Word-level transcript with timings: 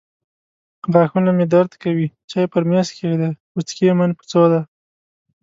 غاښونه 0.93 1.29
مې 1.37 1.45
درد 1.53 1.71
کوي. 1.83 2.07
چای 2.29 2.45
پر 2.51 2.63
مېز 2.69 2.87
کښېږده. 2.95 3.29
وڅکې 3.55 3.87
من 3.99 4.11
په 4.17 4.23
څو 4.31 4.41
دي. 4.51 4.61